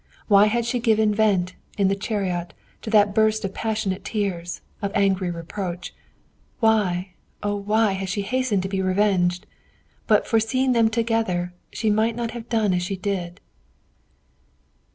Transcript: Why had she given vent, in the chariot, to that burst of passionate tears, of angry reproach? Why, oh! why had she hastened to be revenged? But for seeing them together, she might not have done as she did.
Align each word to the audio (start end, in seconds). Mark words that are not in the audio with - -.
Why 0.27 0.47
had 0.47 0.65
she 0.65 0.79
given 0.79 1.13
vent, 1.13 1.53
in 1.77 1.87
the 1.87 1.95
chariot, 1.95 2.55
to 2.81 2.89
that 2.89 3.13
burst 3.13 3.45
of 3.45 3.53
passionate 3.53 4.03
tears, 4.03 4.61
of 4.81 4.91
angry 4.95 5.29
reproach? 5.29 5.93
Why, 6.59 7.13
oh! 7.43 7.55
why 7.55 7.91
had 7.91 8.09
she 8.09 8.23
hastened 8.23 8.63
to 8.63 8.67
be 8.67 8.81
revenged? 8.81 9.45
But 10.07 10.25
for 10.25 10.39
seeing 10.39 10.71
them 10.71 10.89
together, 10.89 11.53
she 11.71 11.91
might 11.91 12.15
not 12.15 12.31
have 12.31 12.49
done 12.49 12.73
as 12.73 12.81
she 12.81 12.95
did. 12.97 13.41